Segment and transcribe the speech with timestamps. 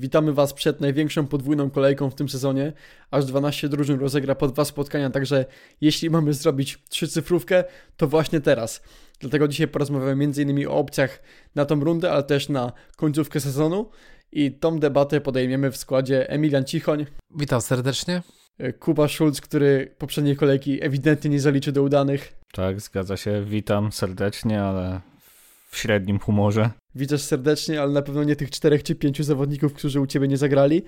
[0.00, 2.72] Witamy Was przed największą podwójną kolejką w tym sezonie.
[3.10, 5.44] Aż 12 drużyn rozegra po dwa spotkania, także
[5.80, 7.64] jeśli mamy zrobić trzycyfrówkę,
[7.96, 8.82] to właśnie teraz.
[9.18, 10.68] Dlatego dzisiaj porozmawiamy m.in.
[10.68, 11.22] o opcjach
[11.54, 13.90] na tą rundę, ale też na końcówkę sezonu.
[14.32, 17.06] I tą debatę podejmiemy w składzie Emilian Cichoń.
[17.36, 18.22] Witam serdecznie.
[18.78, 22.32] Kuba Schulz, który poprzedniej kolejki ewidentnie nie zaliczy do udanych.
[22.52, 23.44] Tak, zgadza się.
[23.44, 25.00] Witam serdecznie, ale
[25.70, 26.70] w średnim humorze.
[26.94, 30.36] Widzisz serdecznie, ale na pewno nie tych czterech czy pięciu zawodników, którzy u ciebie nie
[30.36, 30.82] zagrali.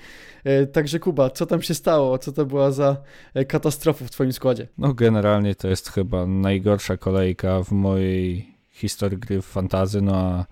[0.45, 2.19] E, także Kuba, co tam się stało?
[2.19, 2.97] Co to była za
[3.35, 4.69] e, katastrofa w twoim składzie?
[4.79, 10.47] No generalnie to jest chyba najgorsza kolejka w mojej historii gry w fantazy, no a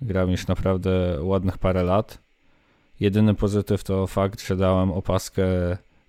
[0.00, 2.18] gram już naprawdę ładnych parę lat.
[3.00, 5.46] Jedyny pozytyw to fakt, że dałem opaskę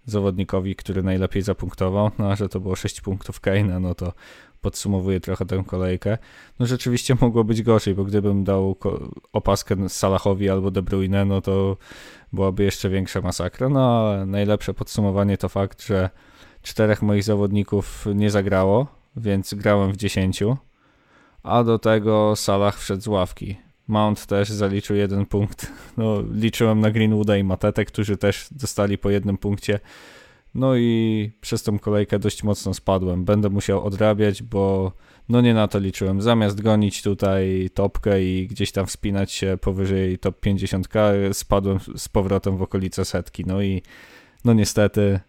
[0.05, 4.13] zawodnikowi, który najlepiej zapunktował, no a że to było 6 punktów Kane'a, no to
[4.61, 6.17] podsumowuje trochę tę kolejkę.
[6.59, 8.75] No rzeczywiście mogło być gorzej, bo gdybym dał
[9.33, 11.77] opaskę Salahowi albo De Bruyne, no to
[12.33, 13.69] byłaby jeszcze większa masakra.
[13.69, 16.09] No ale najlepsze podsumowanie to fakt, że
[16.61, 20.57] czterech moich zawodników nie zagrało, więc grałem w dziesięciu,
[21.43, 23.57] a do tego Salah wszedł z ławki.
[23.87, 25.67] Mount też zaliczył jeden punkt.
[25.97, 29.79] No, liczyłem na Greenwooda i Matetę, którzy też dostali po jednym punkcie.
[30.55, 33.25] No i przez tą kolejkę dość mocno spadłem.
[33.25, 34.91] Będę musiał odrabiać, bo
[35.29, 36.21] no nie na to liczyłem.
[36.21, 40.99] Zamiast gonić tutaj topkę i gdzieś tam wspinać się powyżej top 50k,
[41.33, 43.43] spadłem z powrotem w okolice setki.
[43.47, 43.81] No i
[44.45, 45.19] no niestety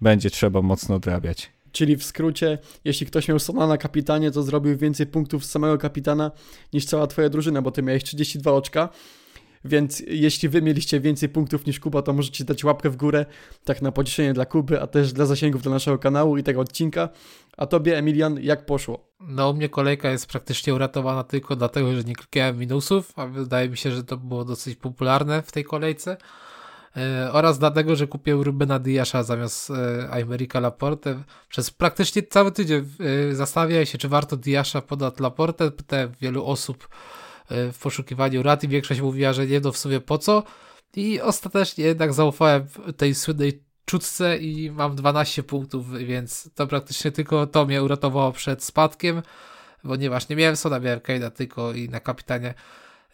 [0.00, 1.52] będzie trzeba mocno odrabiać.
[1.72, 5.78] Czyli w skrócie, jeśli ktoś miał Sona na kapitanie, to zrobił więcej punktów z samego
[5.78, 6.30] kapitana
[6.72, 8.88] niż cała twoja drużyna, bo ty miałeś 32 oczka.
[9.64, 13.26] Więc jeśli wy mieliście więcej punktów niż Kuba, to możecie dać łapkę w górę,
[13.64, 17.08] tak na pocieszenie dla Kuby, a też dla zasięgów dla naszego kanału i tego odcinka.
[17.56, 19.08] A tobie, Emilian, jak poszło?
[19.20, 23.68] No, u mnie kolejka jest praktycznie uratowana tylko dlatego, że nie klikałem minusów, a wydaje
[23.68, 26.16] mi się, że to było dosyć popularne w tej kolejce.
[26.96, 31.22] Yy, oraz dlatego, że kupiłem Rubena Diasza zamiast yy, Aymerica Laporte.
[31.48, 35.70] Przez praktycznie cały tydzień yy, zastanawiałem się, czy warto Diasza podać Laporte.
[35.70, 40.00] Pytałem wielu osób, E, w poszukiwaniu rad i większość mówiła, że nie no w sumie
[40.00, 40.42] po co?
[40.96, 42.66] I ostatecznie jednak zaufałem
[42.96, 48.64] tej słynnej czutce i mam 12 punktów, więc to praktycznie tylko to mnie uratowało przed
[48.64, 49.22] spadkiem,
[49.82, 52.54] ponieważ nie miałem Sona, miałem Kane'a tylko i na kapitanie.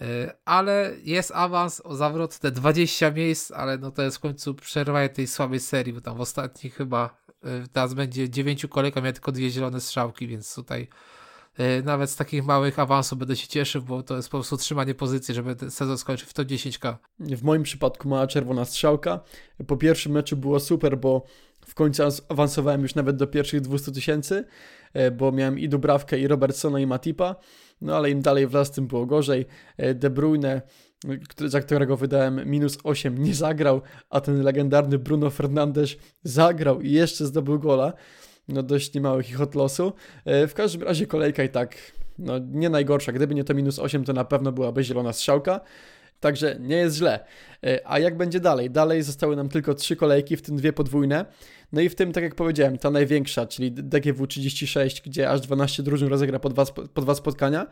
[0.01, 4.55] E, ale jest awans o zawrot te 20 miejsc, ale no to jest w końcu
[4.55, 9.15] przerwanie tej słabej serii, bo tam w ostatnich chyba e, teraz będzie 9 kolejka, miałem
[9.15, 10.89] tylko dwie zielone strzałki, więc tutaj E,
[11.85, 15.35] nawet z takich małych awansów będę się cieszył, bo to jest po prostu trzymanie pozycji,
[15.35, 16.97] żeby sezon skończył w to 10k.
[17.21, 19.21] W moim przypadku mała czerwona strzałka.
[19.67, 21.25] Po pierwszym meczu było super, bo
[21.67, 24.45] w końcu awansowałem już nawet do pierwszych 200 tysięcy,
[24.93, 27.37] e, bo miałem i Dubrawkę, i Robertsona, i Matipa,
[27.81, 29.47] no ale im dalej w las, tym było gorzej.
[29.77, 30.63] E, De Bruyne,
[31.47, 37.27] za którego wydałem minus 8, nie zagrał, a ten legendarny Bruno Fernandes zagrał i jeszcze
[37.27, 37.93] zdobył gola
[38.53, 39.93] no dość niemałych ich od losu.
[40.25, 41.77] E, w każdym razie kolejka i tak
[42.19, 43.13] no, nie najgorsza.
[43.13, 45.61] Gdyby nie to minus 8, to na pewno byłaby zielona strzałka.
[46.21, 47.25] Także nie jest źle.
[47.65, 48.71] E, a jak będzie dalej?
[48.71, 51.25] Dalej zostały nam tylko trzy kolejki, w tym dwie podwójne.
[51.73, 55.83] No i w tym, tak jak powiedziałem, ta największa, czyli DGW 36, gdzie aż 12
[55.83, 57.67] drużyn rozegra po dwa, po dwa spotkania,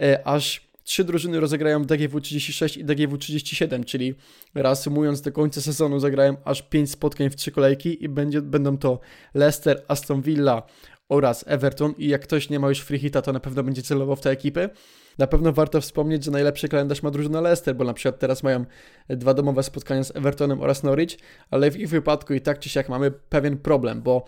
[0.00, 4.14] e, aż Trzy drużyny rozegrają DGW 36 i DGW 37, czyli
[4.54, 9.00] reasumując do końca sezonu zagrają aż 5 spotkań w trzy kolejki i będzie, będą to
[9.34, 10.62] Leicester, Aston Villa
[11.08, 14.20] oraz Everton i jak ktoś nie ma już free to na pewno będzie celował w
[14.20, 14.70] te ekipy.
[15.18, 18.64] Na pewno warto wspomnieć, że najlepszy kalendarz ma drużyna Leicester, bo na przykład teraz mają
[19.08, 21.18] dwa domowe spotkania z Evertonem oraz Norwich,
[21.50, 24.24] ale w ich wypadku i tak czy siak mamy pewien problem, bo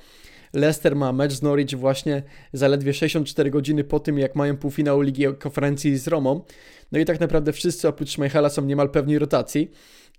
[0.53, 5.25] Leicester ma mecz z Norwich właśnie zaledwie 64 godziny po tym, jak mają półfinał Ligi
[5.39, 6.45] Konferencji z Romą.
[6.93, 9.71] No i tak naprawdę wszyscy oprócz Schmeichela są niemal pewni rotacji.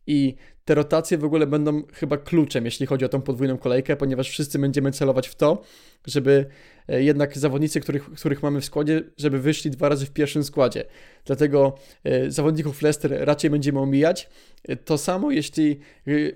[0.07, 0.35] I
[0.66, 4.59] te rotacje w ogóle będą chyba kluczem, jeśli chodzi o tą podwójną kolejkę, ponieważ wszyscy
[4.59, 5.61] będziemy celować w to,
[6.07, 6.45] żeby
[6.87, 10.85] jednak zawodnicy, których, których mamy w składzie, żeby wyszli dwa razy w pierwszym składzie.
[11.25, 14.29] Dlatego e, zawodników Leicester raczej będziemy omijać.
[14.63, 15.79] E, to samo, jeśli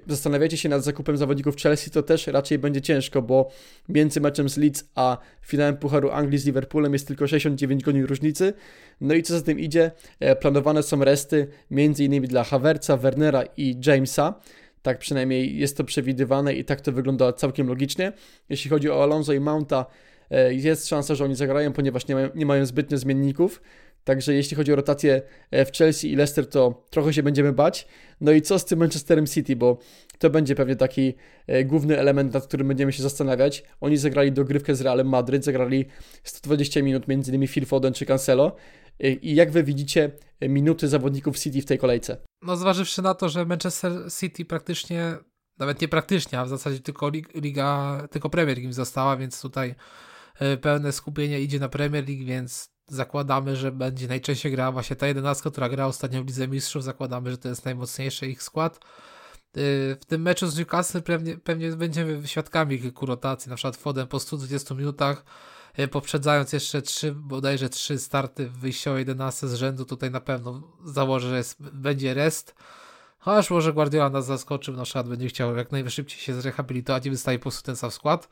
[0.08, 3.52] zastanawiacie się nad zakupem zawodników Chelsea, to też raczej będzie ciężko, bo
[3.90, 8.54] między meczem z Leeds a finałem Pucharu Anglii z Liverpoolem jest tylko 69 godzin różnicy.
[9.02, 9.92] No i co za tym idzie,
[10.40, 12.22] planowane są resty m.in.
[12.22, 14.42] dla Havertza, Wernera i Jamesa.
[14.82, 18.14] Tak przynajmniej jest to przewidywane i tak to wygląda całkiem logicznie.
[18.50, 19.86] Jeśli chodzi o Alonso i Mounta, e,
[20.50, 23.62] jest szansa, że oni zagrają, ponieważ nie mają, nie mają zbytnio zmienników.
[24.04, 27.88] Także jeśli chodzi o rotację e, w Chelsea i Leicester, to trochę się będziemy bać.
[28.22, 29.78] No i co z tym Manchesterem City, bo
[30.20, 31.14] to będzie pewnie taki
[31.48, 33.64] e, główny element, nad którym będziemy się zastanawiać.
[33.82, 35.86] Oni zagrali dogrywkę z Realem Madryt, zagrali
[36.24, 38.56] 120 minut, między innymi Phil Foden czy Cancelo
[39.00, 40.12] i jak wy widzicie
[40.42, 42.18] minuty zawodników City w tej kolejce?
[42.42, 45.18] No zważywszy na to, że Manchester City praktycznie,
[45.60, 49.76] nawet nie praktycznie, a w zasadzie tylko Liga, tylko Premier League została, więc tutaj
[50.62, 55.52] pełne skupienie idzie na Premier League, więc zakładamy, że będzie najczęściej grała właśnie ta jedenastka,
[55.52, 58.80] która gra ostatnio w Lidze Mistrzów, zakładamy, że to jest najmocniejszy ich skład.
[59.58, 64.08] Y, w tym meczu z Newcastle pewnie, pewnie będziemy świadkami kilku rotacji, na przykład Foden
[64.08, 65.26] po 120 minutach,
[65.80, 70.62] y, poprzedzając jeszcze trzy, bodajże trzy starty w wyjściowej 11 z rzędu, tutaj na pewno
[70.86, 72.56] założę, że jest, będzie rest.
[73.20, 77.40] Chociaż może Guardiola nas zaskoczył, na przykład będzie chciał jak najszybciej się zrehabilitować i wystawi
[77.40, 78.28] po prostu ten sam skład.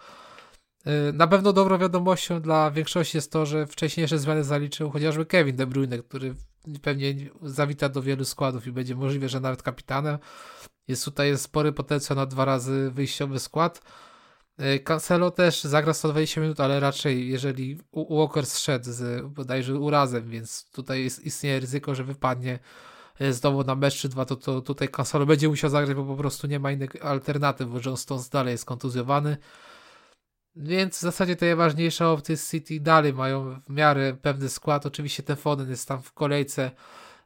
[0.87, 5.55] Y, na pewno dobrą wiadomością dla większości jest to, że wcześniejsze zmiany zaliczył chociażby Kevin
[5.55, 6.35] De Bruyne, który
[6.81, 10.17] pewnie zawita do wielu składów i będzie możliwe, że nawet kapitanem.
[10.87, 13.81] Jest tutaj spory potencjał na dwa razy wyjściowy skład.
[14.61, 17.79] Y, Cancelo też zagra 120 minut, ale raczej jeżeli
[18.09, 22.59] Walker zszedł z bodajże urazem, więc tutaj jest, istnieje ryzyko, że wypadnie
[23.21, 26.15] y, znowu na mecz czy dwa, to, to tutaj Cancelo będzie musiał zagrać, bo po
[26.15, 29.37] prostu nie ma innych alternatyw, bo John dalej jest kontuzjowany.
[30.61, 34.85] Więc w zasadzie te najważniejsze opcje z City dalej mają w miarę pewny skład.
[34.85, 36.71] Oczywiście ten Foden jest tam w kolejce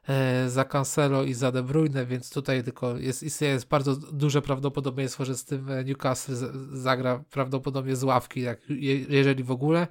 [0.08, 5.24] e, za Cancelo i za De Bruyne, więc tutaj tylko jest, jest bardzo duże prawdopodobieństwo,
[5.24, 6.32] że z tym e, Newcastle
[6.72, 8.58] zagra prawdopodobnie z ławki, jak,
[9.08, 9.86] jeżeli w ogóle.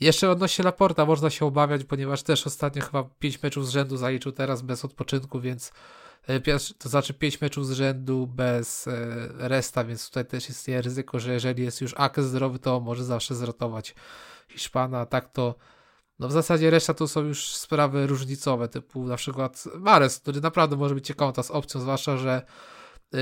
[0.00, 4.32] Jeszcze odnośnie Laporta można się obawiać, ponieważ też ostatnio chyba 5 meczów z rzędu zaliczył
[4.32, 5.72] teraz bez odpoczynku, więc
[6.28, 6.40] E,
[6.78, 8.92] to znaczy 5 meczów z rzędu bez e,
[9.38, 13.34] resta, więc tutaj też jest ryzyko, że jeżeli jest już Ake zdrowy, to może zawsze
[13.34, 13.94] zrotować
[14.48, 15.54] Hiszpana, tak to
[16.18, 20.76] no w zasadzie reszta to są już sprawy różnicowe, typu na przykład Mares, który naprawdę
[20.76, 22.42] może być ciekawą z opcją, zwłaszcza, że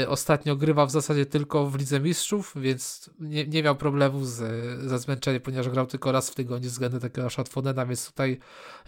[0.09, 4.37] ostatnio grywa w zasadzie tylko w Lidze Mistrzów, więc nie, nie miał problemu z,
[4.89, 8.39] ze zmęczeniem, ponieważ grał tylko raz w tygodniu względem takiego naszego Fodena, więc tutaj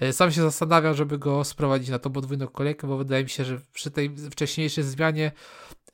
[0.02, 3.44] y, sam się zastanawiam, żeby go sprowadzić na tą podwójną kolejkę, bo wydaje mi się,
[3.44, 5.32] że przy tej wcześniejszej zmianie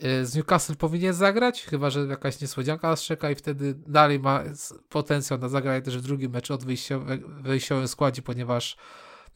[0.05, 4.43] y, z Newcastle powinien zagrać, chyba że jakaś niespodzianka nas czeka i wtedy dalej ma
[4.89, 6.65] potencjał na zagranie też w drugim meczu od
[7.43, 8.77] wyjściowym składzie, ponieważ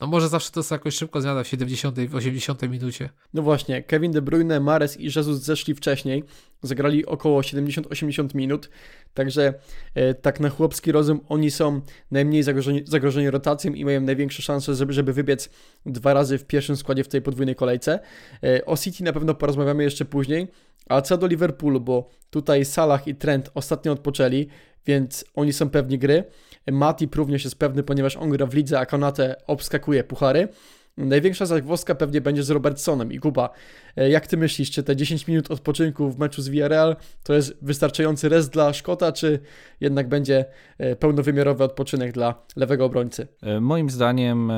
[0.01, 3.11] no może zawsze to jest jakoś szybko zmiana w 70 w 80 minucie.
[3.35, 6.25] No właśnie, Kevin De Bruyne, Mares i Jesus zeszli wcześniej,
[6.63, 8.71] zagrali około 70-80 minut,
[9.15, 9.55] także
[9.95, 11.81] e, tak na chłopski rozum oni są
[12.11, 15.51] najmniej zagrożeni, zagrożeni rotacją i mają największe szanse, żeby, żeby wybiec
[15.87, 18.01] dwa razy w pierwszym składzie w tej podwójnej kolejce.
[18.43, 20.49] E, o City na pewno porozmawiamy jeszcze później,
[20.89, 24.49] a co do Liverpoolu, bo tutaj Salah i Trent ostatnio odpoczęli,
[24.87, 26.25] więc oni są pewni gry.
[26.73, 30.49] Matip również jest pewny, ponieważ on gra w lidze, a Konate obskakuje puchary.
[30.97, 33.51] Największa zagwozdka pewnie będzie z Robertsonem i Kuba.
[33.97, 37.57] E, jak ty myślisz, czy te 10 minut odpoczynku w meczu z Villarreal to jest
[37.63, 39.39] wystarczający rest dla Szkota, czy
[39.81, 40.45] jednak będzie
[40.79, 43.29] e, pełnowymiarowy odpoczynek dla lewego obrońcy?
[43.43, 44.53] E, moim zdaniem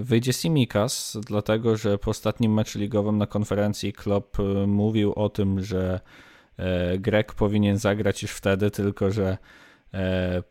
[0.00, 4.36] wyjdzie Simikas, dlatego że po ostatnim meczu ligowym na konferencji Klopp
[4.66, 6.00] mówił o tym, że
[6.98, 9.38] Grek powinien zagrać już wtedy, tylko że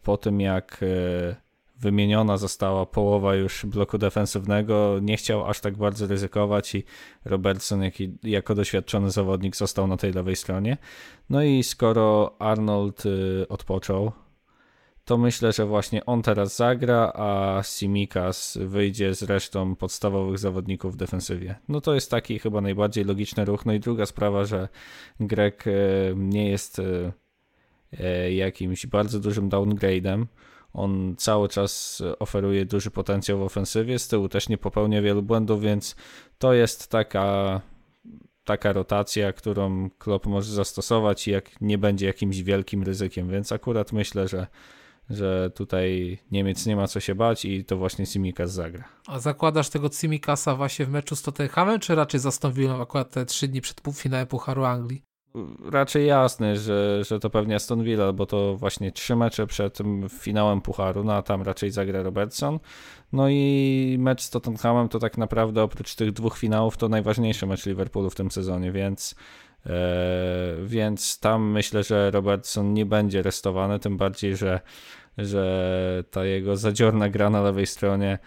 [0.02, 1.36] po tym jak e,
[1.80, 6.84] wymieniona została połowa już bloku defensywnego, nie chciał aż tak bardzo ryzykować i
[7.26, 10.78] Robertson jaki, jako doświadczony zawodnik został na tej lewej stronie.
[11.30, 14.12] No i skoro Arnold e, odpoczął,
[15.06, 20.98] to myślę, że właśnie on teraz zagra, a Simikas wyjdzie z resztą podstawowych zawodników w
[20.98, 21.56] defensywie.
[21.68, 23.66] No to jest taki chyba najbardziej logiczny ruch.
[23.66, 24.68] No i druga sprawa, że
[25.20, 25.66] Grek
[26.16, 27.12] nie jest E,
[28.30, 30.26] jakimś bardzo dużym downgrade'em.
[30.74, 35.62] On cały czas oferuje duży potencjał w ofensywie, z tyłu też nie popełnia wielu błędów,
[35.62, 35.96] więc
[36.38, 37.62] to jest taka,
[38.44, 43.94] taka rotacja, którą Klopp może zastosować i jak nie będzie jakimś wielkim ryzykiem, więc akurat
[43.94, 44.48] myślę, że
[45.10, 48.84] że tutaj Niemiec nie ma co się bać i to właśnie Simikas zagra.
[49.08, 53.48] A zakładasz tego Simikasa właśnie w meczu z Tottenhamem, czy raczej zastąpiłem akurat te trzy
[53.48, 55.07] dni przed półfinałem Pucharu Anglii?
[55.72, 60.10] Raczej jasny, że, że to pewnie Aston Villa, bo to właśnie trzy mecze przed tym
[60.10, 62.60] finałem Pucharu, no a tam raczej zagra Robertson.
[63.14, 67.66] No i mecz z Tottenhamem to tak naprawdę oprócz tych dwóch finałów to najważniejszy mecz
[67.66, 69.16] Liverpoolu w tym sezonie, więc
[69.66, 69.70] e,
[70.66, 74.60] więc tam myślę, że Robertson nie będzie restowany, tym bardziej, że,
[75.18, 78.20] że ta jego zadziorna gra na lewej stronie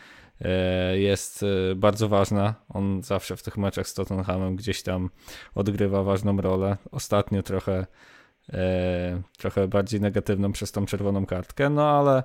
[0.95, 2.55] jest e, bardzo ważna.
[2.69, 5.11] On zawsze w tych meczach z Tottenhamem gdzieś tam
[5.55, 6.77] odgrywa ważną rolę.
[6.91, 7.87] Ostatnio trochę,
[8.53, 12.23] e, trochę bardziej negatywną przez tą czerwoną kartkę, no ale,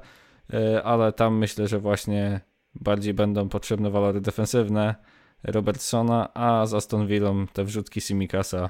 [0.84, 2.41] ale tam myślę, że właśnie
[2.75, 4.95] bardziej będą potrzebne walory defensywne
[5.43, 8.69] Robertsona, a z Aston Villą te wrzutki Simikasa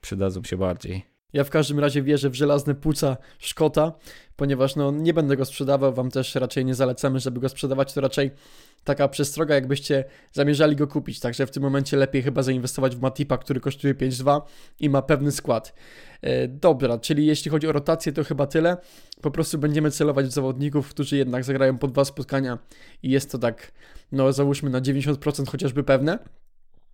[0.00, 1.11] przydadzą się bardziej.
[1.32, 3.92] Ja w każdym razie wierzę w żelazne płuca Szkota,
[4.36, 8.00] ponieważ no, nie będę go sprzedawał, wam też raczej nie zalecamy, żeby go sprzedawać, to
[8.00, 8.30] raczej
[8.84, 11.20] taka przestroga, jakbyście zamierzali go kupić.
[11.20, 14.40] Także w tym momencie lepiej chyba zainwestować w Matipa, który kosztuje 5.2
[14.80, 15.74] i ma pewny skład.
[16.22, 18.76] E, dobra, czyli jeśli chodzi o rotację, to chyba tyle.
[19.20, 22.58] Po prostu będziemy celować w zawodników, którzy jednak zagrają po dwa spotkania
[23.02, 23.72] i jest to tak,
[24.12, 26.18] no załóżmy na 90% chociażby pewne.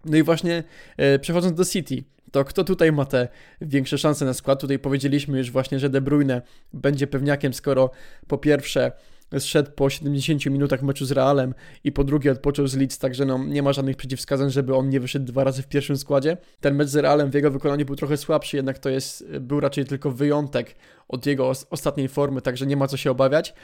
[0.05, 0.65] No i właśnie
[0.97, 3.29] e, przechodząc do City, to kto tutaj ma te
[3.61, 4.61] większe szanse na skład?
[4.61, 6.43] Tutaj powiedzieliśmy już właśnie, że De Bruyne
[6.73, 7.91] będzie pewniakiem, skoro
[8.27, 8.93] po pierwsze
[9.39, 11.55] zszedł po 70 minutach meczu z Realem
[11.85, 15.01] i po drugie odpoczął z Leeds, także no, nie ma żadnych przeciwwskazań, żeby on nie
[15.01, 16.37] wyszedł dwa razy w pierwszym składzie.
[16.61, 19.85] Ten mecz z Realem w jego wykonaniu był trochę słabszy, jednak to jest, był raczej
[19.85, 20.75] tylko wyjątek
[21.09, 23.55] od jego ostatniej formy, także nie ma co się obawiać.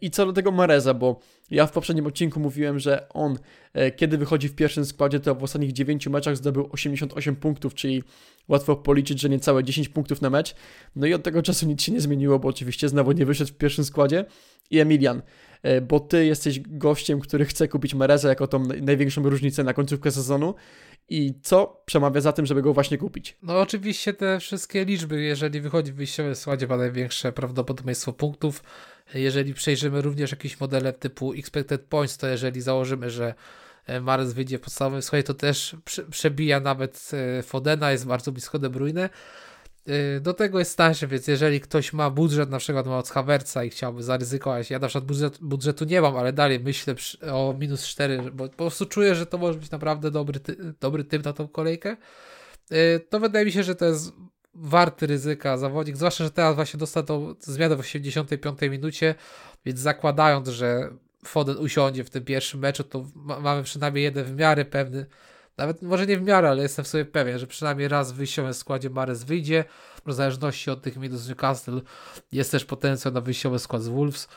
[0.00, 3.38] I co do tego Mareza, bo ja w poprzednim odcinku mówiłem, że on,
[3.74, 8.02] e, kiedy wychodzi w pierwszym składzie, to w ostatnich 9 meczach zdobył 88 punktów, czyli
[8.48, 10.54] łatwo policzyć, że niecałe 10 punktów na mecz.
[10.96, 13.56] No i od tego czasu nic się nie zmieniło, bo oczywiście znowu nie wyszedł w
[13.56, 14.24] pierwszym składzie.
[14.70, 15.22] I Emilian,
[15.62, 20.10] e, bo ty jesteś gościem, który chce kupić Mareza jako tą największą różnicę na końcówkę
[20.10, 20.54] sezonu.
[21.08, 23.36] I co przemawia za tym, żeby go właśnie kupić?
[23.42, 28.62] No oczywiście te wszystkie liczby, jeżeli wychodzi w wyjściowym składzie, ma największe prawdopodobieństwo punktów.
[29.14, 33.34] Jeżeli przejrzymy również jakieś modele typu expected points, to jeżeli założymy, że
[33.86, 35.76] e, Mares wyjdzie w podstawowym składzie, to też
[36.10, 39.10] przebija nawet e, Fodena, jest bardzo blisko De Bruyne.
[39.86, 43.64] E, do tego jest tańsze, więc jeżeli ktoś ma budżet, na przykład ma od Havertza
[43.64, 46.94] i chciałby zaryzykować, ja na przykład budżet, budżetu nie mam, ale dalej myślę
[47.32, 50.40] o minus 4, bo po prostu czuję, że to może być naprawdę dobry,
[50.80, 51.96] dobry typ na tą kolejkę,
[53.08, 54.12] to wydaje mi się, że to jest
[54.54, 59.14] warty ryzyka zawodnik, zwłaszcza, że teraz właśnie dostał tą zmianę w 85 minucie,
[59.64, 60.90] więc zakładając, że
[61.24, 65.06] Foden usiądzie w tym pierwszym meczu, to ma mamy przynajmniej jeden w miarę pewny,
[65.56, 68.90] nawet może nie w miarę, ale jestem sobie pewien, że przynajmniej raz w wyjściowym składzie
[68.90, 69.64] Mares wyjdzie,
[70.06, 71.80] w zależności od tych minus Newcastle
[72.32, 74.28] jest też potencjał na wyjściowy skład z Wolves.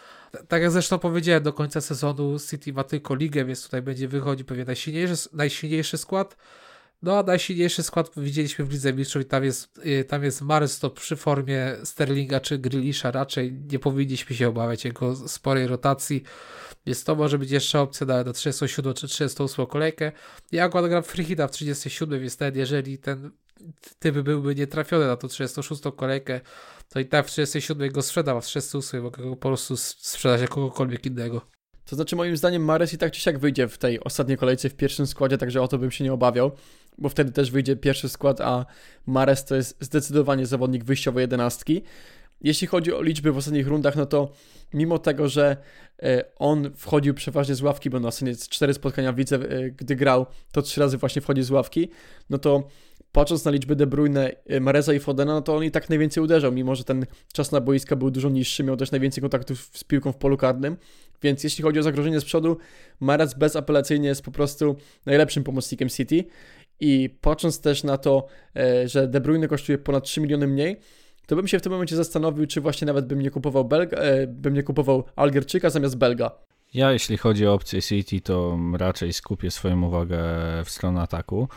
[0.47, 4.45] Tak jak zresztą powiedziałem, do końca sezonu City ma tylko ligę, więc tutaj będzie wychodził
[4.45, 6.37] pewnie najsilniejszy, najsilniejszy skład,
[7.01, 10.79] no, a najsilniejszy skład widzieliśmy w Lidze Mistrzów i tam jest, y, tam jest Mares
[10.79, 16.23] to przy formie Sterlinga czy Grillisza raczej nie powinniśmy się obawiać jego sporej rotacji,
[16.85, 20.11] więc to może być jeszcze opcja na, na 37 czy 38 kolejkę.
[20.51, 23.31] Ja akurat gram Freehita w 37, więc nawet jeżeli ten
[23.99, 26.41] typ byłby nietrafiony na tą 36 kolejkę,
[26.89, 30.41] to i tak w 37 go sprzedam, a w 38 mogę go po prostu sprzedać
[30.41, 31.41] jak kogokolwiek innego.
[31.85, 34.75] To znaczy moim zdaniem Mares i tak czy siak wyjdzie w tej ostatniej kolejce w
[34.75, 36.51] pierwszym składzie, także o to bym się nie obawiał
[36.97, 38.65] bo wtedy też wyjdzie pierwszy skład, a
[39.05, 41.81] Mares to jest zdecydowanie zawodnik wyjściowej jedenastki.
[42.41, 44.31] Jeśli chodzi o liczby w ostatnich rundach, no to
[44.73, 45.57] mimo tego, że
[46.03, 49.95] e, on wchodził przeważnie z ławki, bo na scenie cztery spotkania w lidze, e, gdy
[49.95, 51.89] grał, to trzy razy właśnie wchodzi z ławki,
[52.29, 52.67] no to
[53.11, 56.23] patrząc na liczby De Bruyne, e, Mareza i Fodena, no to on i tak najwięcej
[56.23, 59.83] uderzał, mimo że ten czas na boiska był dużo niższy, miał też najwięcej kontaktów z
[59.83, 60.77] piłką w polu karnym,
[61.21, 62.57] więc jeśli chodzi o zagrożenie z przodu,
[62.99, 64.75] Marez bezapelacyjnie jest po prostu
[65.05, 66.23] najlepszym pomocnikiem City
[66.79, 70.79] i patrząc też na to, e, że De Bruyne kosztuje ponad 3 miliony mniej,
[71.27, 74.27] to bym się w tym momencie zastanowił, czy właśnie nawet bym nie kupował Belga, e,
[74.27, 76.31] bym nie kupował Algierczyka zamiast Belga.
[76.73, 80.19] Ja jeśli chodzi o opcję City, to raczej skupię swoją uwagę
[80.65, 81.47] w stronę ataku,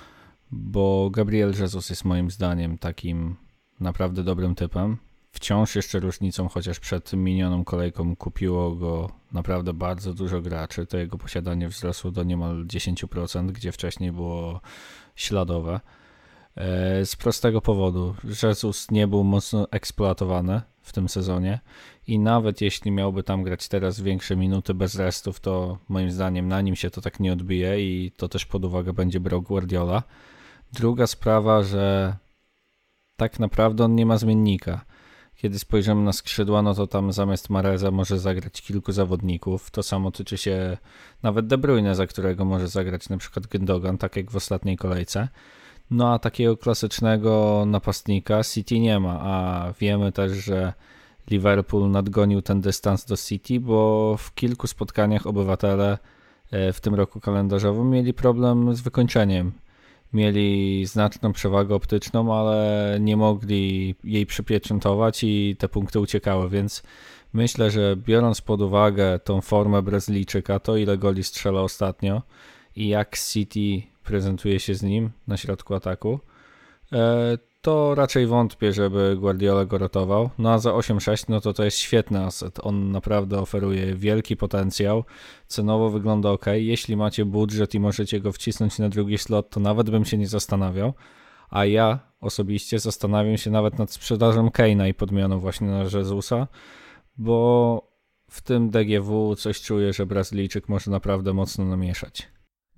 [0.50, 3.36] bo Gabriel Jesus jest moim zdaniem takim
[3.80, 4.96] naprawdę dobrym typem.
[5.32, 11.18] Wciąż jeszcze różnicą, chociaż przed minioną kolejką kupiło go naprawdę bardzo dużo graczy, to jego
[11.18, 14.60] posiadanie wzrosło do niemal 10%, gdzie wcześniej było
[15.18, 15.80] śladowe.
[16.56, 21.60] E, z prostego powodu, Jezus nie był mocno eksploatowany w tym sezonie
[22.06, 26.60] i nawet jeśli miałby tam grać teraz większe minuty bez restów, to moim zdaniem na
[26.60, 30.02] nim się to tak nie odbije i to też pod uwagę będzie brał Guardiola.
[30.72, 32.16] Druga sprawa, że
[33.16, 34.84] tak naprawdę on nie ma zmiennika.
[35.38, 39.70] Kiedy spojrzymy na skrzydła, no to tam zamiast Mareza może zagrać kilku zawodników.
[39.70, 40.76] To samo tyczy się
[41.22, 45.28] nawet De Bruyne, za którego może zagrać na przykład Gündogan, tak jak w ostatniej kolejce.
[45.90, 50.72] No a takiego klasycznego napastnika City nie ma, a wiemy też, że
[51.30, 55.98] Liverpool nadgonił ten dystans do City, bo w kilku spotkaniach obywatele
[56.50, 59.52] e, w tym roku kalendarzowym mieli problem z wykończeniem
[60.12, 66.82] mieli znaczną przewagę optyczną, ale nie mogli jej przypieczętować i te punkty uciekały, więc
[67.32, 72.22] myślę, że biorąc pod uwagę tą formę Brazylijczyka, to ile goli strzela ostatnio
[72.76, 76.20] i jak City prezentuje się z nim na środku ataku,
[76.92, 80.30] e, to raczej wątpię, żeby Guardiola go rotował.
[80.38, 82.60] No a za 8-6 no to to jest świetny aset.
[82.62, 85.04] On naprawdę oferuje wielki potencjał.
[85.46, 86.46] Cenowo wygląda ok.
[86.52, 90.28] Jeśli macie budżet i możecie go wcisnąć na drugi slot, to nawet bym się nie
[90.28, 90.94] zastanawiał.
[91.50, 96.46] A ja osobiście zastanawiam się nawet nad sprzedażą Keina i podmianą właśnie na Jezusa,
[97.16, 97.82] bo
[98.30, 102.28] w tym DGW coś czuję, że Brazylijczyk może naprawdę mocno namieszać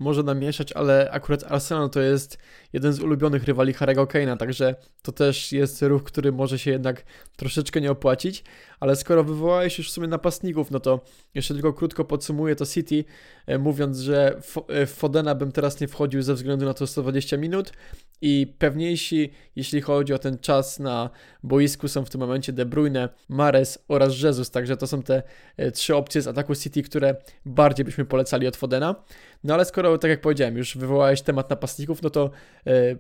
[0.01, 2.39] może namieszać, ale akurat Arsenal to jest
[2.73, 7.05] jeden z ulubionych rywali Harry'ego Kane'a, także to też jest ruch, który może się jednak
[7.37, 8.45] troszeczkę nie opłacić,
[8.81, 11.01] ale skoro wywołałeś już w sumie napastników, no to
[11.35, 13.05] jeszcze tylko krótko podsumuję to City,
[13.47, 17.37] e, mówiąc, że e, w Fodena bym teraz nie wchodził ze względu na to 120
[17.37, 17.73] minut
[18.23, 21.11] i pewniejsi, jeśli chodzi o ten czas na
[21.43, 25.23] boisku, są w tym momencie De Bruyne, Mares oraz Jesus, także to są te
[25.57, 28.95] e, trzy opcje z ataku City, które bardziej byśmy polecali od Fodena.
[29.45, 32.31] No ale skoro, tak jak powiedziałem, już wywołałeś temat napastników, no to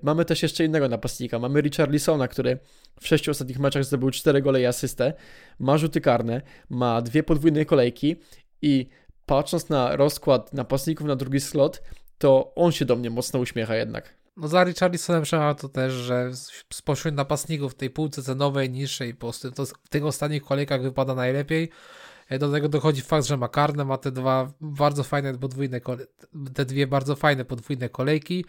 [0.03, 1.39] mamy też jeszcze innego napastnika.
[1.39, 2.59] Mamy Richarlisona, który
[3.01, 5.13] w sześciu ostatnich meczach zdobył cztery gole i asystę,
[5.59, 8.17] ma rzuty karne, ma dwie podwójne kolejki
[8.63, 8.89] i
[9.27, 11.83] patrząc na rozkład napastników na drugi slot,
[12.19, 14.15] to on się do mnie mocno uśmiecha jednak.
[14.37, 16.31] No za Richarlisonem trzeba to też, że
[16.73, 21.71] spośród napastników tej półce cenowej, niższej, po prostu to w tych ostatnich kolejkach wypada najlepiej.
[22.29, 25.81] E, do tego dochodzi fakt, że ma karne, ma te dwa bardzo fajne podwójne,
[26.55, 28.45] te dwie bardzo fajne podwójne kolejki.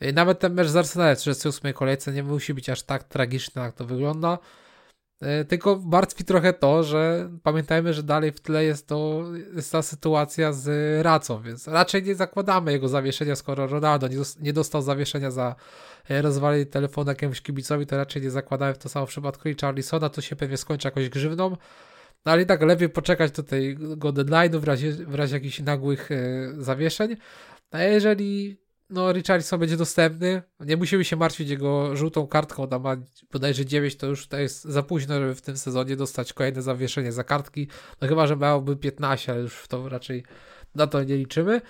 [0.00, 3.62] E, nawet ten mecz z Arsenalem w 38 kolejce nie musi być aż tak tragiczny,
[3.62, 4.38] jak to wygląda.
[5.20, 9.24] E, tylko martwi trochę to, że pamiętajmy, że dalej w tle jest, to,
[9.56, 10.68] jest ta sytuacja z
[11.04, 14.08] Racą, więc raczej nie zakładamy jego zawieszenia, skoro Ronaldo
[14.40, 15.54] nie dostał zawieszenia za
[16.08, 20.08] rozwalenie telefonu jakiemuś kibicowi, to raczej nie zakładamy w to samo w przypadku i Charlisona,
[20.08, 21.56] to się pewnie skończy jakoś grzywną.
[22.26, 26.10] No ale i tak lepiej poczekać do tego deadline'u w razie, w razie jakichś nagłych
[26.12, 26.16] e,
[26.58, 27.16] zawieszeń.
[27.70, 28.58] A jeżeli
[28.90, 32.96] no, Richardson będzie dostępny, nie musimy się martwić jego żółtą kartką, tam ma
[33.32, 37.12] bodajże 9, to już to jest za późno, żeby w tym sezonie dostać kolejne zawieszenie
[37.12, 37.68] za kartki.
[38.00, 40.24] No chyba, że miałoby 15, ale już w to raczej
[40.74, 41.60] na to nie liczymy.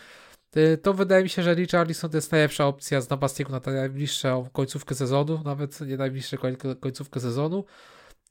[0.54, 3.70] E, to wydaje mi się, że Richarlison to jest najlepsza opcja z napastników na tę
[3.70, 6.36] najbliższą końcówkę sezonu, nawet nie najbliższą
[6.80, 7.64] końcówkę sezonu.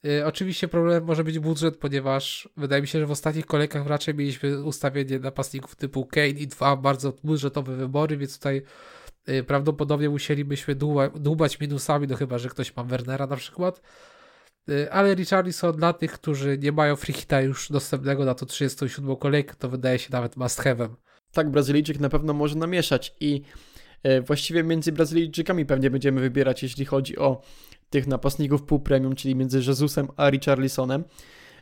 [0.06, 4.14] Y, oczywiście problem może być budżet, ponieważ wydaje mi się, że w ostatnich kolejkach raczej
[4.14, 8.62] mieliśmy ustawienie napastników typu Kane i dwa bardzo budżetowe wybory, więc tutaj
[9.28, 10.74] y, prawdopodobnie musielibyśmy
[11.14, 13.82] dłubać minusami, no chyba, że ktoś ma Wernera na przykład.
[14.68, 19.54] Y, ale Richarlison dla tych, którzy nie mają freehita już dostępnego na to 37 kolejkę,
[19.58, 20.88] to wydaje się nawet must have'em.
[21.32, 23.42] Tak, Brazylijczyk na pewno może namieszać i
[24.26, 27.42] właściwie między Brazylijczykami pewnie będziemy wybierać, jeśli chodzi o
[27.90, 31.04] tych napastników półpremium, czyli między Jezusem a Richarlisonem.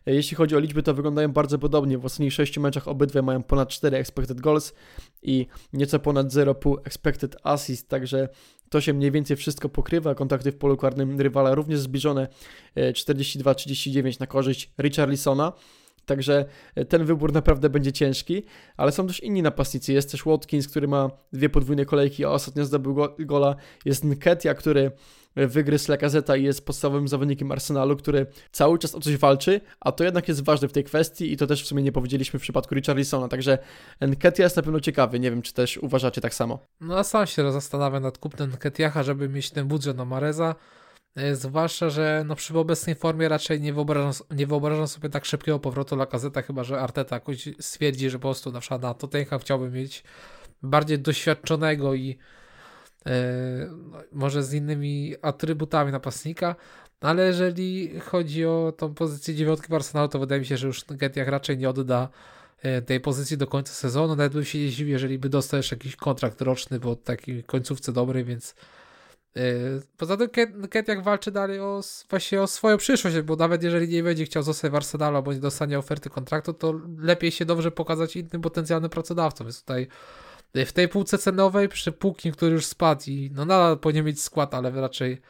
[0.07, 1.99] E, jeśli chodzi o liczby, to wyglądają bardzo podobnie.
[1.99, 4.75] W ostatnich 6 meczach obydwie mają ponad 4 expected goals
[5.23, 8.29] i nieco ponad 0,5 expected assist, także
[8.71, 10.15] to się mniej więcej wszystko pokrywa.
[10.15, 12.29] Kontakty w polu karnym rywala również zbliżone
[12.77, 15.53] 42-39 e, na korzyść Richarlisona.
[16.07, 18.43] Także e, ten wybór naprawdę będzie ciężki,
[18.77, 19.93] ale są też inni napastnicy.
[19.93, 23.57] Jest też Watkins, który ma dwie podwójne kolejki, a ostatnio zdobył go, gola.
[23.85, 24.91] Jest Nketia, który
[25.37, 30.05] wygryzł Lakazeta i jest podstawowym zawodnikiem Arsenalu, który cały czas o coś walczy, a to
[30.05, 32.75] jednak jest ważne w tej kwestii i to też w sumie nie powiedzieliśmy w przypadku
[32.75, 33.59] Richarlisona, także
[34.01, 36.59] Nketia jest na pewno ciekawy, nie wiem czy też uważacie tak samo.
[36.81, 40.55] No a sam się zastanawiam nad kupnem Nketiacha, żeby mieć ten budżet na Mareza,
[41.17, 45.59] e, zwłaszcza, że no przy obecnej formie raczej nie wyobrażam, nie wyobrażam sobie tak szybkiego
[45.59, 49.71] powrotu Lakazeta, chyba że Arteta jakoś stwierdzi, że po prostu na przykład na Tottenham chciałby
[49.71, 50.05] mieć
[50.63, 52.19] bardziej doświadczonego i
[54.13, 56.57] może z innymi atrybutami napastnika,
[57.01, 60.85] ale jeżeli chodzi o tą pozycję dziewiątki w Arsenalu, to wydaje mi się, że już
[60.85, 62.09] Getiach raczej nie odda
[62.63, 64.17] e, tej pozycji do końca sezonu.
[64.17, 67.93] Nawet bym się nie zdziwił, jeżeli by dostał jeszcze jakiś kontrakt roczny po takiej końcówce
[67.93, 68.55] dobrej, więc
[69.37, 69.41] e,
[69.97, 70.29] Poza tym
[70.71, 74.73] Ketiak walczy dalej o, właśnie o swoją przyszłość, bo nawet jeżeli nie będzie chciał zostać
[74.73, 79.47] w Arsenalu albo nie dostanie oferty kontraktu, to lepiej się dobrze pokazać innym potencjalnym pracodawcom.
[79.47, 79.89] Więc tutaj
[80.55, 84.55] w tej półce cenowej przy Pukim, który już spadł i no nadal powinien mieć skład,
[84.55, 85.21] ale raczej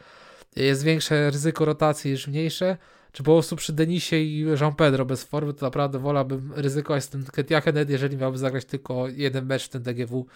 [0.57, 2.77] jest większe ryzyko rotacji niż mniejsze,
[3.13, 7.09] czy po prostu przy Denisie i Jean Pedro bez formy, to naprawdę wolałbym ryzykować z
[7.09, 10.27] tym Ketiachenet, jeżeli miałby zagrać tylko jeden mecz w tym DGW,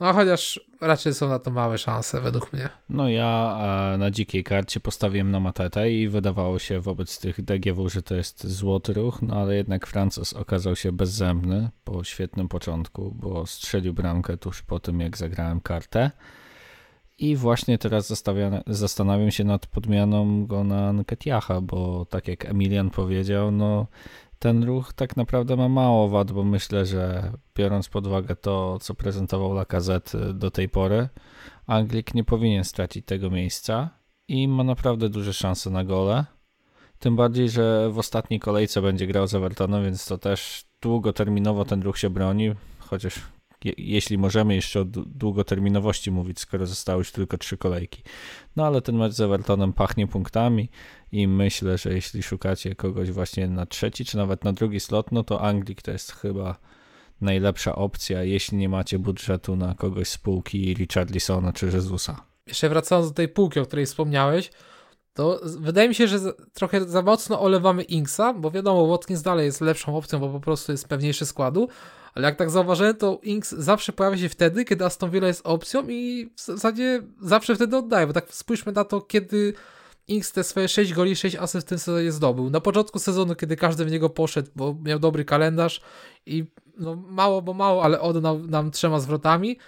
[0.00, 2.68] no chociaż raczej są na to małe szanse według mnie.
[2.88, 3.58] No ja
[3.98, 8.46] na dzikiej karcie postawiłem na Matetę i wydawało się wobec tych DGW, że to jest
[8.46, 14.36] złoty ruch, no ale jednak Francuz okazał się bezzębny po świetnym początku, bo strzelił bramkę
[14.36, 16.10] tuż po tym jak zagrałem kartę.
[17.18, 18.12] I właśnie teraz
[18.66, 23.86] zastanawiam się nad podmianą go na Nketiacha, bo tak jak Emilian powiedział, no
[24.38, 28.94] ten ruch tak naprawdę ma mało wad, bo myślę, że biorąc pod uwagę to, co
[28.94, 31.08] prezentował Lacazette do tej pory,
[31.66, 33.90] Anglik nie powinien stracić tego miejsca
[34.28, 36.24] i ma naprawdę duże szanse na gole.
[36.98, 41.82] Tym bardziej, że w ostatniej kolejce będzie grał z Evertonem, więc to też długoterminowo ten
[41.82, 43.20] ruch się broni, chociaż
[43.66, 48.02] Je, jeśli możemy jeszcze o długoterminowości mówić, skoro zostały już tylko trzy kolejki.
[48.56, 50.68] No ale ten mecz z Evertonem pachnie punktami
[51.12, 55.24] i myślę, że jeśli szukacie kogoś właśnie na trzeci czy nawet na drugi slot, no
[55.24, 56.56] to Anglik to jest chyba
[57.20, 62.24] najlepsza opcja, jeśli nie macie budżetu na kogoś z półki Richarlisona czy Jezusa.
[62.46, 64.50] Jeszcze wracając do tej półki, o której wspomniałeś,
[65.14, 66.18] to wydaje mi się, że
[66.52, 70.72] trochę za mocno olewamy Inksa, bo wiadomo, Watkins dalej jest lepszą opcją, bo po prostu
[70.72, 71.68] jest pewniejszy składu,
[72.16, 75.88] ale jak tak zauważyłem, to Inks zawsze pojawia się wtedy, kiedy Aston Villa jest opcją
[75.88, 79.54] i w zasadzie zawsze wtedy oddaje, bo tak spójrzmy na to, kiedy
[80.08, 82.50] Inks te swoje 6 goli, 6 asyst w tym sezonie zdobył.
[82.50, 85.80] Na początku sezonu, kiedy każdy w niego poszedł, bo miał dobry kalendarz
[86.26, 86.44] i
[86.78, 89.58] no mało, bo mało, ale oddał nam trzema zwrotami.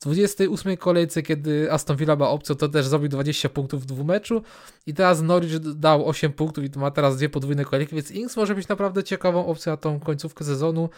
[0.00, 4.42] 28 kolejce, kiedy Aston Villa ma opcję, to też zrobił 20 punktów w dwumeczu
[4.86, 8.54] i teraz Norwich dał 8 punktów i ma teraz dwie podwójne kolejki, więc Ings może
[8.54, 10.88] być naprawdę ciekawą opcją na tą końcówkę sezonu,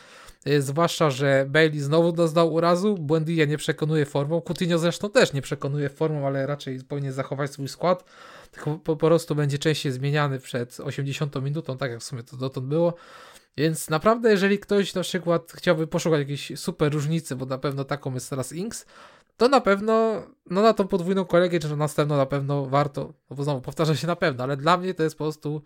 [0.46, 5.42] yy, zwłaszcza, że Bailey znowu doznał urazu, Buendia nie przekonuje formą, Coutinho zresztą też nie
[5.42, 8.04] przekonuje formą, ale raczej powinien zachować swój skład,
[8.50, 12.36] tylko po, po prostu będzie częściej zmieniany przed 80 minutą, tak jak w sumie to
[12.36, 12.94] dotąd było.
[13.58, 18.14] Więc naprawdę, jeżeli ktoś na przykład chciałby poszukać jakiejś super różnicy, bo na pewno taką
[18.14, 18.86] jest teraz Inks,
[19.36, 23.36] to na pewno, no na tą podwójną kolegę, czy na następną na pewno warto, no
[23.36, 25.62] bo znowu powtarza się na pewno, ale dla mnie to jest po prostu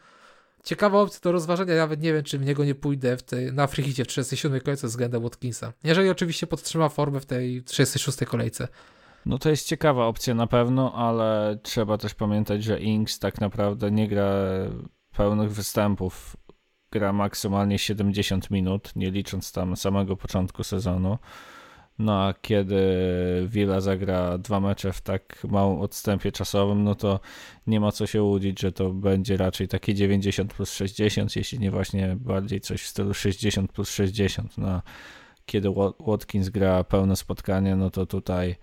[0.64, 1.74] ciekawa opcja do rozważenia.
[1.74, 4.86] Nawet nie wiem, czy w niego nie pójdę w tej, na frichicie w 37 kolejce
[4.86, 5.72] względem Watkinsa.
[5.84, 8.68] Jeżeli oczywiście podtrzyma formę w tej 36 kolejce.
[9.26, 13.90] No to jest ciekawa opcja na pewno, ale trzeba też pamiętać, że Inks tak naprawdę
[13.90, 14.32] nie gra
[15.16, 16.36] pełnych występów
[16.92, 21.18] gra maksymalnie 70 minut, nie licząc tam samego początku sezonu.
[21.98, 22.76] No a kiedy
[23.48, 27.20] Villa zagra dwa mecze w tak małym odstępie czasowym, no to
[27.66, 31.70] nie ma co się łudzić, że to będzie raczej takie 90 plus 60, jeśli nie
[31.70, 34.58] właśnie bardziej coś w stylu 60 plus 60.
[34.58, 34.82] No,
[35.46, 35.68] kiedy
[36.06, 38.56] Watkins gra pełne spotkanie, no to tutaj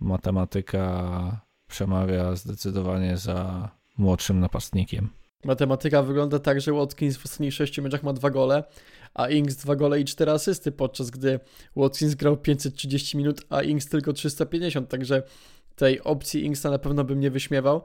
[0.00, 3.68] matematyka przemawia zdecydowanie za
[3.98, 5.21] młodszym napastnikiem.
[5.44, 8.64] Matematyka wygląda tak, że Watkins w ostatnich 6 meczach ma dwa gole,
[9.14, 11.40] a Ings dwa gole i cztery asysty, podczas gdy
[11.76, 15.22] Watkins grał 530 minut, a Ings tylko 350, także
[15.76, 17.82] tej opcji Ingsa na pewno bym nie wyśmiewał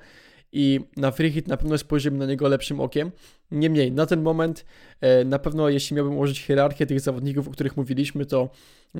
[0.51, 3.11] i na free hit na pewno spojrzymy na niego lepszym okiem.
[3.51, 4.65] Niemniej, na ten moment
[5.01, 8.49] e, na pewno jeśli miałbym ułożyć hierarchię tych zawodników, o których mówiliśmy, to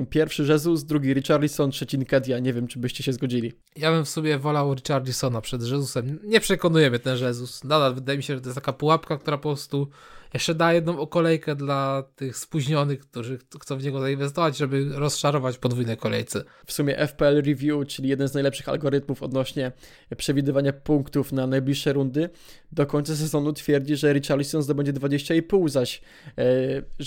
[0.09, 2.39] pierwszy Jesus, drugi Richarlison, trzeci Nkedia.
[2.39, 3.53] Nie wiem, czy byście się zgodzili.
[3.75, 6.19] Ja bym w sobie wolał Richarlisona przed Jesusem.
[6.23, 7.63] Nie przekonuje mnie ten Jezus.
[7.63, 9.87] Nadal wydaje mi się, że to jest taka pułapka, która po prostu
[10.33, 15.97] jeszcze da jedną okolejkę dla tych spóźnionych, którzy chcą w niego zainwestować, żeby rozczarować podwójne
[15.97, 16.43] kolejce.
[16.65, 19.71] W sumie FPL Review, czyli jeden z najlepszych algorytmów odnośnie
[20.17, 22.29] przewidywania punktów na najbliższe rundy,
[22.71, 26.01] do końca sezonu twierdzi, że Richarlison zdobędzie 20,5, zaś
[26.37, 26.43] e,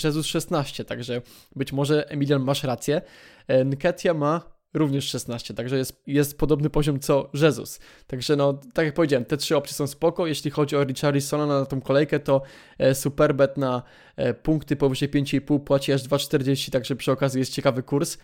[0.03, 1.21] Jesus 16, także
[1.55, 3.01] być może Emilian masz rację.
[3.47, 7.79] E, Nketia ma również 16, także jest, jest podobny poziom co Jezus.
[8.07, 10.27] Także no, tak jak powiedziałem, te trzy opcje są spoko.
[10.27, 12.41] Jeśli chodzi o Richarlisona na tą kolejkę, to
[12.77, 13.83] e, Superbet na
[14.15, 18.17] e, punkty powyżej 5,5 płaci aż 2,40, także przy okazji jest ciekawy kurs.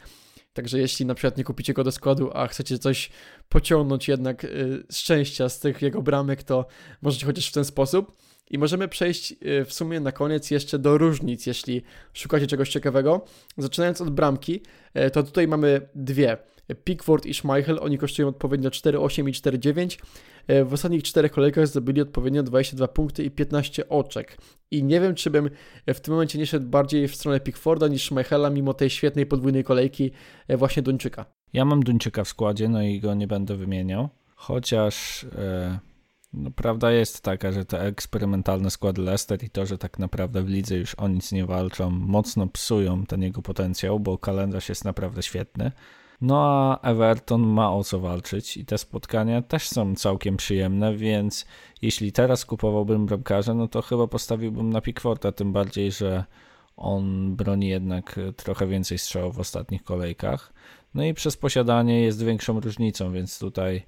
[0.54, 3.10] Także jeśli na przykład nie kupicie go do składu, a chcecie coś
[3.50, 6.66] pociągnąć jednak y, szczęścia z tych jego bramek, to
[7.02, 8.12] możecie chociaż w ten sposób.
[8.50, 11.82] I możemy przejść y, w sumie na koniec jeszcze do różnic, jeśli
[12.14, 13.26] szukacie czegoś ciekawego.
[13.58, 14.62] Zaczynając od bramki,
[15.08, 16.38] y, to tutaj mamy dwie.
[16.84, 20.00] Pickford i Schmeichel, oni kosztują odpowiednio 4,8 i 4,9.
[20.52, 24.38] Y, w ostatnich czterech kolejkach zdobyli odpowiednio 22 punkty i 15 oczek.
[24.72, 25.50] I nie wiem, czy bym
[25.88, 29.64] w tym momencie nie szedł bardziej w stronę Pickforda niż Schmeichela, mimo tej świetnej podwójnej
[29.64, 30.12] kolejki
[30.50, 31.26] właśnie Duńczyka.
[31.54, 34.10] Ja mam Duńczyka w składzie, no i go nie będę wymieniał.
[34.36, 35.80] Chociaż e,
[36.38, 40.50] no, prawda jest taka, że te eksperymentalne składy Leicester i to, że tak naprawdę w
[40.50, 45.24] lidze już o nic nie walczą, mocno psują ten jego potencjał, bo kalendarz jest naprawdę
[45.24, 45.72] świetny.
[46.22, 46.38] No
[46.82, 51.46] a Everton ma o co walczyć i te spotkania też są całkiem przyjemne, więc
[51.82, 56.24] jeśli teraz kupowałbym bramkarza, no to chyba postawiłbym na Pickforda, tym bardziej, że
[56.78, 60.54] on broni jednak trochę więcej strzałów w ostatnich kolejkach.
[60.94, 63.86] No i przez posiadanie jest większą różnicą, więc tutaj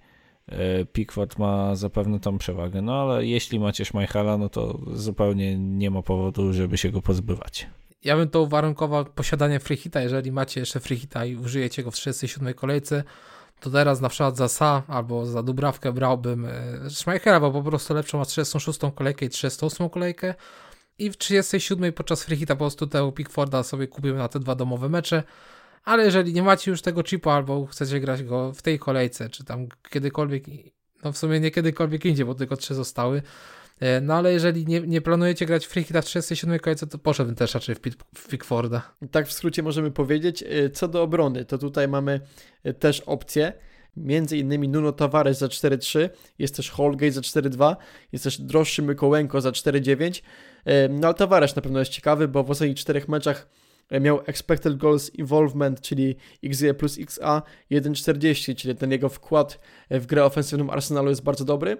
[0.94, 6.02] Pickford ma zapewne tą przewagę, no ale jeśli macie Schmeichela, no to zupełnie nie ma
[6.02, 7.68] powodu, żeby się go pozbywać.
[8.04, 12.54] Ja bym to uwarunkował posiadanie freehita, jeżeli macie jeszcze freehita i użyjecie go w 37
[12.54, 13.04] kolejce,
[13.60, 17.94] to teraz na przykład za Sa albo za Dubrawkę brałbym e, Schmeichela, bo po prostu
[17.94, 20.36] lepszą ma 36 kolejkę i 38 kolejkę.
[21.00, 24.90] I w 37 podczas freehita po prostu tego Pickforda sobie kupimy na te dwa domowe
[24.90, 25.24] mecze,
[25.84, 29.44] ale jeżeli nie macie już tego chipa albo chcecie grać go w tej kolejce, czy
[29.44, 30.44] tam kiedykolwiek,
[31.04, 33.22] no w sumie nie kiedykolwiek indziej, bo tylko trzy zostały,
[33.80, 37.36] E, no ale jeżeli nie, nie planujecie grać w Freehita w 37 kolejce, to poszedłbym
[37.36, 37.80] też raczej w,
[38.16, 38.94] w Pickforda.
[39.12, 40.44] Tak w skrócie możemy powiedzieć.
[40.44, 42.22] E, co do obrony, to tutaj mamy
[42.64, 43.54] e, też opcje.
[43.98, 47.76] Między innymi Nuno Tavares za 4-3, jest też Holgate za 4-2,
[48.12, 50.22] jest też droższy Mykołenko za 4-9.
[50.90, 53.48] No ale Tavares na pewno jest ciekawy, bo w ostatnich czterech meczach
[53.92, 60.26] miał expected goals involvement, czyli XG plus XA 1,40, czyli ten jego wkład w grę
[60.26, 61.78] ofensywną Arsenalu jest bardzo dobry.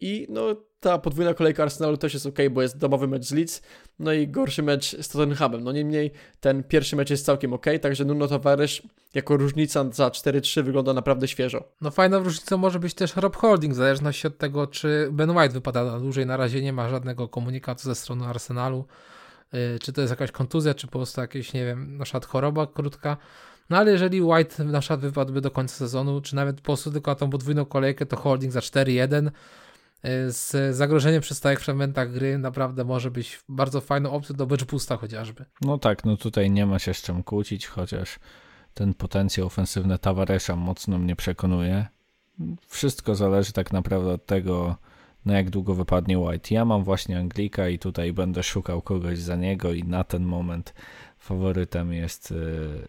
[0.00, 0.42] I no,
[0.80, 3.62] ta podwójna kolejka Arsenalu też jest ok, bo jest domowy mecz z Leeds,
[3.98, 5.64] no i gorszy mecz z Tottenhamem.
[5.64, 8.82] No niemniej ten pierwszy mecz jest całkiem ok, także Nuno Tavares
[9.14, 11.72] jako różnica za 4-3 wygląda naprawdę świeżo.
[11.80, 15.54] No fajna różnica może być też Rob Holding, w zależności od tego, czy Ben White
[15.54, 16.26] wypada na dłużej.
[16.26, 18.84] Na razie nie ma żadnego komunikatu ze strony Arsenalu,
[19.80, 23.16] czy to jest jakaś kontuzja, czy po prostu jakieś, nie wiem, na przykład choroba krótka.
[23.70, 27.10] No ale jeżeli White na przykład wypadłby do końca sezonu, czy nawet po prostu tylko
[27.10, 29.30] na tą podwójną kolejkę, to Holding za 4-1 y,
[30.32, 34.96] z zagrożeniem przy stałych fragmentach gry naprawdę może być bardzo fajną opcją do bench boosta
[34.96, 35.44] chociażby.
[35.60, 38.18] No tak, no tutaj nie ma się z czym kłócić, chociaż
[38.74, 41.86] ten potencjał ofensywny Tavaresza mocno mnie przekonuje.
[42.68, 44.76] Wszystko zależy tak naprawdę od tego,
[45.24, 46.54] na jak długo wypadnie White.
[46.54, 50.74] Ja mam właśnie Anglika i tutaj będę szukał kogoś za niego i na ten moment
[51.18, 52.34] faworytem jest y,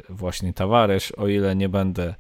[0.10, 2.16] właśnie Tavares, o ile nie będę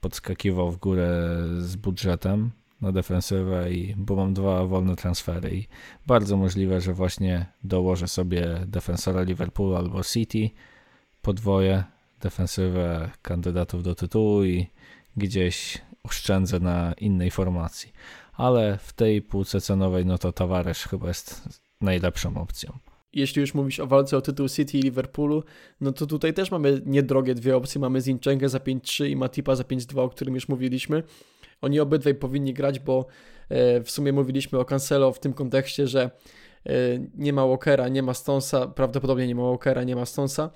[0.00, 5.66] podskakiwał w górę z budżetem na defensywę, i, bo mam dwa wolne transfery i
[6.06, 10.50] bardzo możliwe, że właśnie dołożę sobie defensora Liverpoolu albo City,
[11.22, 11.84] podwoję
[12.20, 14.66] defensywę kandydatów do tytułu i
[15.16, 17.92] gdzieś oszczędzę na innej formacji.
[18.32, 22.78] Ale w tej półce cenowej, no to Tavares chyba jest najlepszą opcją
[23.12, 25.42] jeśli już mówisz o walce o tytuł City i Liverpoolu,
[25.80, 27.80] no to tutaj też mamy niedrogie dwie opcje.
[27.80, 31.02] Mamy Zinchenkę za 5-3 i Matipa za 5-2, o którym już mówiliśmy.
[31.60, 33.06] Oni obydwaj powinni grać, bo
[33.48, 36.10] e, w sumie mówiliśmy o Cancelo w tym kontekście, że
[36.66, 36.70] e,
[37.14, 40.50] nie ma Walkera, nie ma Stonesa, prawdopodobnie nie ma Walkera, nie ma Stonesa,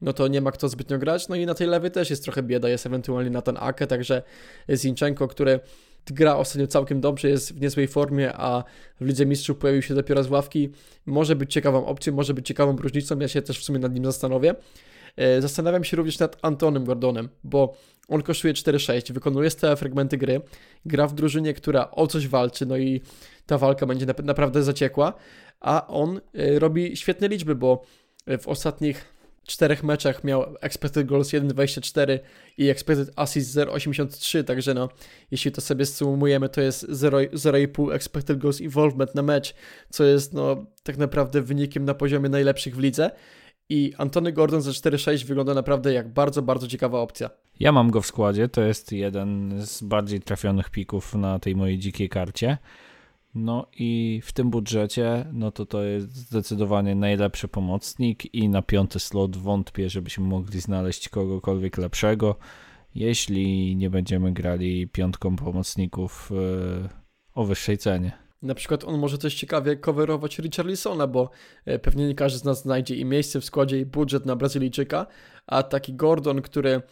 [0.00, 1.28] no to nie ma kto zbytnio grać.
[1.28, 4.22] No i na tej lewej też jest trochę bieda, jest ewentualnie na ten Ake, także
[4.74, 5.60] Zinchenko, który
[6.06, 8.64] gra ostatnio całkiem dobrze, jest w niezłej formie, a
[9.00, 10.72] w Lidze Mistrzów pojawił się dopiero z ławki.
[11.06, 14.04] Może być ciekawą opcją, może być ciekawą różnicą, ja się też w sumie nad nim
[14.04, 14.54] zastanowię.
[15.16, 17.76] E, zastanawiam się również nad Antonem Gordonem, bo
[18.08, 20.40] on kosztuje 4-6, wykonuje stałe fragmenty gry,
[20.86, 23.00] gra w drużynie, która o coś walczy, no i
[23.46, 25.12] ta walka będzie naprawdę zaciekła,
[25.60, 27.82] a on e, robi świetne liczby, bo
[28.38, 32.18] w ostatnich czterech meczach miał expected goals 1.24
[32.58, 34.88] i expected assist 0.83, także no,
[35.30, 39.54] jeśli to sobie sumujemy, to jest 0,5 expected goals involvement na mecz,
[39.90, 43.10] co jest no tak naprawdę wynikiem na poziomie najlepszych w lidze.
[43.68, 47.30] I Antony Gordon za 4.6 wygląda naprawdę jak bardzo, bardzo ciekawa opcja.
[47.60, 51.78] Ja mam go w składzie, to jest jeden z bardziej trafionych pików na tej mojej
[51.78, 52.58] dzikiej karcie.
[53.34, 59.00] No i w tym budżecie, no to to jest zdecydowanie najlepszy pomocnik i na piąty
[59.00, 62.36] slot wątpię, żebyśmy mogli znaleźć kogokolwiek lepszego,
[62.94, 66.88] jeśli nie będziemy grali piątką pomocników yy,
[67.34, 68.12] o wyższej cenie.
[68.42, 71.30] Na przykład on może też ciekawie coverować Richarlisona, bo
[71.64, 75.06] e, pewnie nie każdy z nas znajdzie i miejsce w składzie i budżet na Brazylijczyka,
[75.46, 76.82] a taki Gordon, który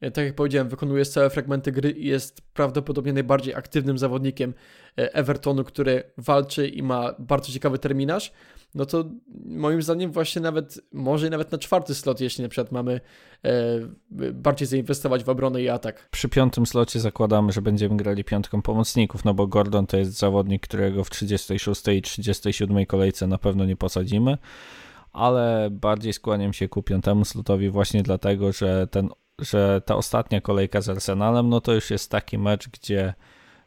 [0.00, 4.54] tak jak powiedziałem, wykonuje całe fragmenty gry i jest prawdopodobnie najbardziej aktywnym zawodnikiem
[4.98, 8.32] e, Evertonu, który walczy i ma bardzo ciekawy terminarz,
[8.74, 9.04] no to
[9.44, 13.00] moim zdaniem właśnie nawet, może nawet na czwarty slot, jeśli na przykład mamy
[13.44, 13.52] e,
[14.32, 16.08] bardziej zainwestować w obronę i atak.
[16.10, 20.62] Przy piątym slocie zakładamy, że będziemy grali piątką pomocników, no bo Gordon to jest zawodnik,
[20.62, 24.38] którego w 36 i 37 kolejce na pewno nie posadzimy
[25.12, 29.08] ale bardziej skłaniam się ku piątemu slotowi właśnie dlatego, że ten
[29.40, 33.14] że ta ostatnia kolejka z Arsenalem, no to już jest taki mecz, gdzie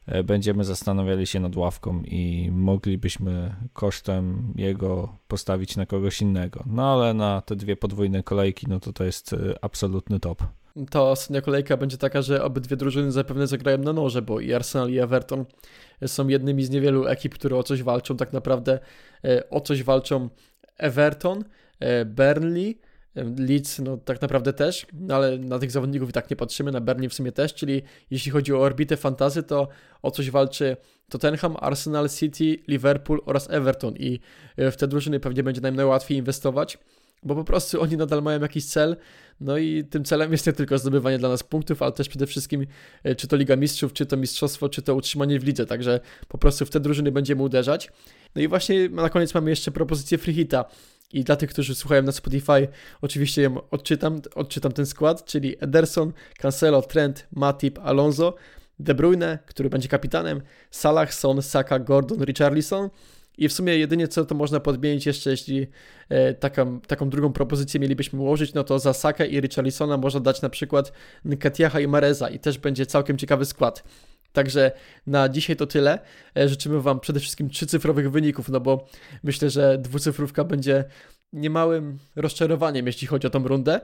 [0.05, 6.63] e, będziemy zastanawiali się nad ławką i moglibyśmy kosztem jego postawić na kogoś innego.
[6.65, 10.43] No ale na te dwie podwójne kolejki, no to to jest e, absolutny top.
[10.89, 14.89] Ta ostatnia kolejka będzie taka, że obydwie drużyny zapewne zagrają na noże, bo i Arsenal
[14.89, 15.45] i Everton
[16.07, 18.17] są jednymi z niewielu ekip, które o coś walczą.
[18.17, 18.79] Tak naprawdę
[19.23, 20.29] e, o coś walczą
[20.77, 21.43] Everton,
[22.05, 22.79] Burnley,
[23.15, 27.09] Leeds no tak naprawdę też, ale na tych zawodników i tak nie patrzymy, na Bernie
[27.09, 29.67] w sumie też, czyli jeśli chodzi o orbitę fantazy, to
[30.01, 30.77] o coś walczy
[31.09, 34.19] Tottenham, Arsenal, City, Liverpool oraz Everton i
[34.57, 36.77] e, w te drużyny pewnie będzie nam najłatwiej inwestować,
[37.23, 38.97] bo po prostu oni nadal mają jakiś cel,
[39.39, 42.65] no i tym celem jest nie tylko zdobywanie dla nas punktów, ale też przede wszystkim
[43.03, 46.37] e, czy to Liga Mistrzów, czy to Mistrzostwo, czy to utrzymanie w lidze, także po
[46.37, 47.91] prostu w te drużyny będziemy uderzać.
[48.35, 50.65] No i właśnie na koniec mamy jeszcze propozycję free hita.
[51.13, 52.67] I dla tych, którzy słuchają na Spotify,
[53.01, 58.35] oczywiście odczytam, odczytam ten skład, czyli Ederson, Cancelo, Trent, Matip, Alonso,
[58.79, 62.89] De Bruyne, który będzie kapitanem, Salah, Son, Saka, Gordon, Richarlison,
[63.37, 65.67] I w sumie jedynie co to można podmienić jeszcze, jeśli
[66.09, 70.41] e, taką, taką drugą propozycję mielibyśmy ułożyć, no to za Saka i Richarlisona można dać
[70.41, 70.91] na przykład
[71.25, 73.83] Nketiaha i Mareza i też będzie całkiem ciekawy skład.
[74.33, 74.71] Także
[75.07, 75.99] na dzisiaj to tyle.
[76.37, 78.87] E, życzymy Wam przede wszystkim trzycyfrowych wyników, no bo
[79.23, 80.83] myślę, że dwucyfrówka będzie
[81.33, 83.81] niemałym rozczarowaniem, jeśli chodzi o tą rundę.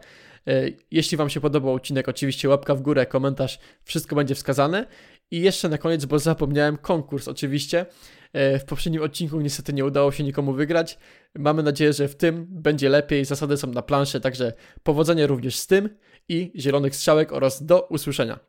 [0.48, 4.86] E, jeśli Wam się podobał odcinek, oczywiście łapka w górę, komentarz, wszystko będzie wskazane.
[5.32, 7.86] I jeszcze na koniec, bo zapomniałem, konkurs oczywiście.
[8.34, 10.98] E, w poprzednim odcinku niestety nie udało się nikomu wygrać.
[11.36, 13.26] Mamy nadzieję, że w tym będzie lepiej.
[13.26, 15.90] Zasady są na planszy, także powodzenia również z tym
[16.30, 18.49] i zielonych strzałek oraz do usłyszenia.